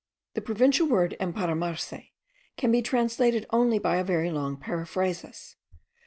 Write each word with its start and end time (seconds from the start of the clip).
The 0.33 0.41
provincial 0.41 0.87
word 0.87 1.15
emparamarse 1.19 2.07
can 2.57 2.71
be 2.71 2.81
translated 2.81 3.45
only 3.51 3.77
by 3.77 3.97
a 3.97 4.03
very 4.03 4.31
long 4.31 4.57
periphrasis. 4.57 5.57